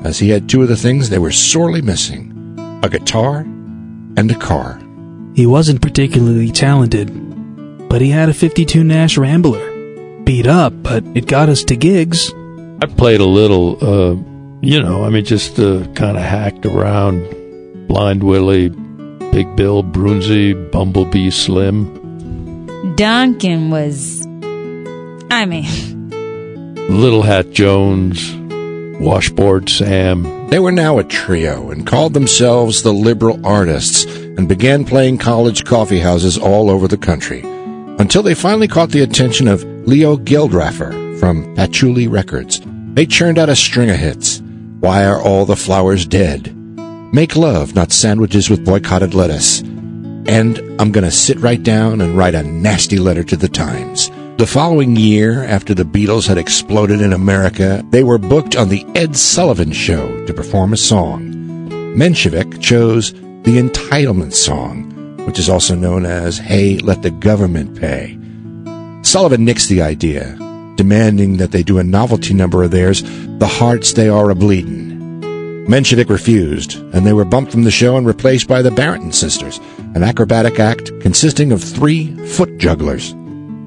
[0.06, 2.32] as he had two of the things they were sorely missing
[2.84, 3.44] a guitar
[4.16, 4.80] and a car.
[5.34, 7.08] He wasn't particularly talented,
[7.88, 9.72] but he had a 52 Nash Rambler.
[10.24, 12.32] Beat up, but it got us to gigs.
[12.82, 14.16] I played a little, uh,
[14.60, 17.86] you know, I mean, just uh, kind of hacked around.
[17.86, 18.70] Blind Willie,
[19.30, 22.94] Big Bill, Broonzy, Bumblebee Slim.
[22.96, 24.26] Duncan was,
[25.30, 26.10] I mean,
[26.88, 28.34] Little Hat Jones,
[29.00, 30.48] Washboard Sam.
[30.48, 35.64] They were now a trio and called themselves the Liberal Artists and began playing college
[35.64, 37.42] coffee houses all over the country
[37.98, 42.60] until they finally caught the attention of Leo Geldraffer from Patchouli Records.
[42.94, 44.42] They churned out a string of hits.
[44.80, 46.54] Why Are All the Flowers Dead?
[47.12, 49.60] Make Love, Not Sandwiches with Boycotted Lettuce.
[49.60, 54.10] And I'm gonna sit right down and write a nasty letter to the Times.
[54.38, 58.84] The following year, after the Beatles had exploded in America, they were booked on the
[58.94, 61.70] Ed Sullivan Show to perform a song.
[61.96, 64.92] Menshevik chose the entitlement song,
[65.24, 68.18] which is also known as Hey, Let the Government Pay.
[69.00, 70.36] Sullivan nixed the idea,
[70.76, 73.02] demanding that they do a novelty number of theirs,
[73.38, 75.64] The Hearts They Are a Bleedin'.
[75.66, 79.58] Menshevik refused, and they were bumped from the show and replaced by the Barrington Sisters,
[79.94, 83.14] an acrobatic act consisting of three foot jugglers.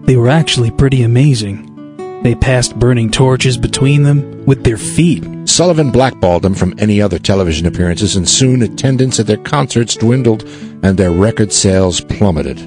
[0.09, 2.23] They were actually pretty amazing.
[2.23, 5.23] They passed burning torches between them with their feet.
[5.47, 10.45] Sullivan blackballed them from any other television appearances, and soon attendance at their concerts dwindled
[10.81, 12.57] and their record sales plummeted.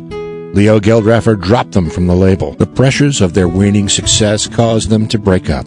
[0.54, 2.52] Leo Geldraffer dropped them from the label.
[2.52, 5.66] The pressures of their waning success caused them to break up.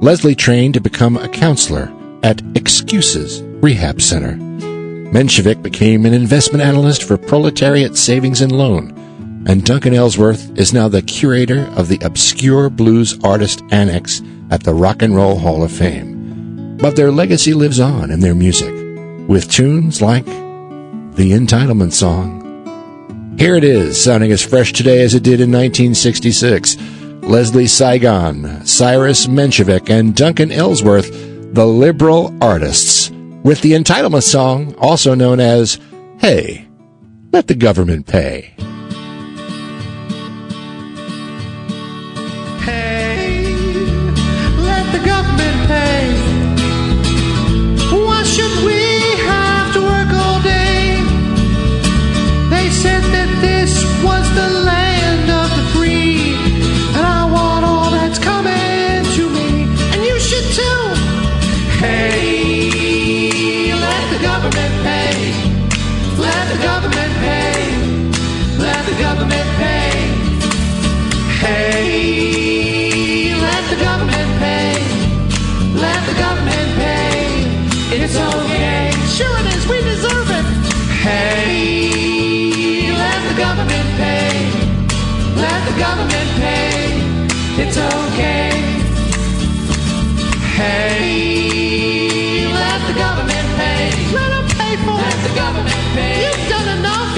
[0.00, 1.92] Leslie trained to become a counselor
[2.22, 4.36] at Excuses Rehab Center.
[5.10, 9.03] Menshevik became an investment analyst for Proletariat Savings and Loan,
[9.46, 14.74] and Duncan Ellsworth is now the curator of the Obscure Blues Artist Annex at the
[14.74, 16.76] Rock and Roll Hall of Fame.
[16.78, 18.74] But their legacy lives on in their music,
[19.28, 22.42] with tunes like the Entitlement Song.
[23.38, 26.76] Here it is, sounding as fresh today as it did in 1966.
[27.22, 31.10] Leslie Saigon, Cyrus Menshevik, and Duncan Ellsworth,
[31.54, 33.10] the liberal artists,
[33.42, 35.78] with the Entitlement Song, also known as
[36.18, 36.68] Hey,
[37.32, 38.54] Let the Government Pay.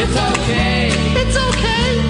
[0.07, 0.91] It's okay.
[1.21, 2.01] It's okay.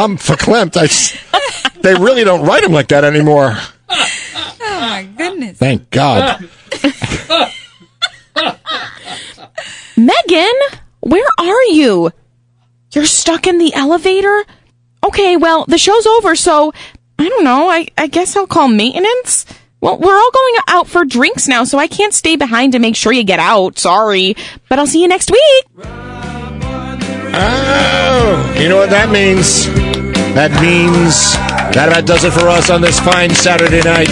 [0.00, 0.76] I'm verklempt.
[0.76, 1.16] I s
[1.82, 3.56] they really don't write them like that anymore.
[3.88, 5.58] Oh my goodness.
[5.58, 6.48] Thank God.
[9.96, 10.54] Megan,
[11.00, 12.10] where are you?
[12.92, 14.44] You're stuck in the elevator?
[15.04, 16.72] Okay, well, the show's over, so
[17.18, 17.68] I don't know.
[17.68, 19.44] I, I guess I'll call maintenance.
[19.82, 22.94] Well, we're all going out for drinks now, so I can't stay behind to make
[22.94, 23.80] sure you get out.
[23.80, 24.36] Sorry.
[24.68, 25.64] But I'll see you next week.
[27.34, 29.66] Oh, you know what that means?
[30.36, 31.34] That means
[31.74, 34.06] that about does it for us on this fine Saturday night.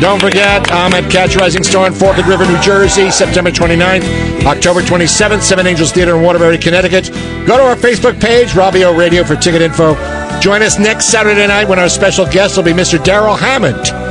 [0.00, 4.80] Don't forget, I'm at Catch Rising Star in Forked River, New Jersey, September 29th, October
[4.80, 7.10] 27th, Seven Angels Theater in Waterbury, Connecticut.
[7.46, 9.94] Go to our Facebook page, Robbio Radio, for ticket info.
[10.40, 13.02] Join us next Saturday night when our special guest will be Mr.
[13.04, 14.03] Darrell Hammond.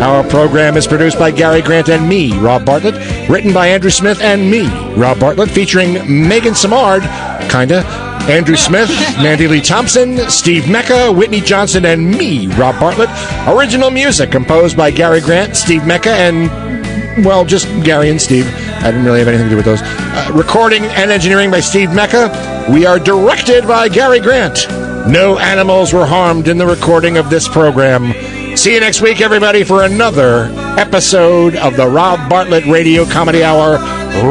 [0.00, 2.94] Our program is produced by Gary Grant and me, Rob Bartlett,
[3.28, 5.94] written by Andrew Smith and me, Rob Bartlett, featuring
[6.28, 7.02] Megan Samard,
[7.50, 7.84] kinda,
[8.30, 8.88] Andrew Smith,
[9.18, 13.10] Mandy Lee Thompson, Steve Mecca, Whitney Johnson, and me, Rob Bartlett.
[13.48, 18.46] Original music composed by Gary Grant, Steve Mecca, and, well, just Gary and Steve.
[18.46, 19.82] I didn't really have anything to do with those.
[19.82, 22.66] Uh, recording and engineering by Steve Mecca.
[22.70, 24.68] We are directed by Gary Grant.
[25.08, 28.12] No animals were harmed in the recording of this program.
[28.58, 33.76] See you next week, everybody, for another episode of the Rob Bartlett Radio Comedy Hour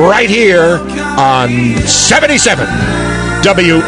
[0.06, 0.80] right here
[1.18, 2.68] on 77
[3.42, 3.88] WABC.